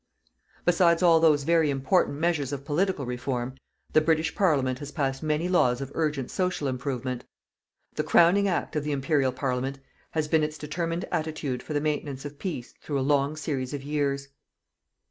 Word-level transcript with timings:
Besides 0.65 1.03
all 1.03 1.19
those 1.19 1.43
very 1.43 1.69
important 1.69 2.17
measures 2.17 2.51
of 2.51 2.65
political 2.65 3.05
reform, 3.05 3.53
the 3.93 4.01
British 4.01 4.33
Parliament 4.33 4.79
has 4.79 4.91
passed 4.91 5.21
many 5.21 5.47
laws 5.47 5.79
of 5.79 5.91
urgent 5.93 6.31
social 6.31 6.67
improvement. 6.67 7.23
The 7.93 8.03
crowning 8.03 8.47
act 8.47 8.75
of 8.75 8.83
the 8.83 8.93
Imperial 8.93 9.31
Parliament 9.31 9.77
has 10.13 10.27
been 10.27 10.41
its 10.41 10.57
determined 10.57 11.05
attitude 11.11 11.61
for 11.61 11.73
the 11.73 11.81
maintenance 11.81 12.25
of 12.25 12.39
peace 12.39 12.73
through 12.81 12.97
a 12.99 13.05
long 13.05 13.35
series 13.35 13.75
of 13.75 13.83
years. 13.83 14.29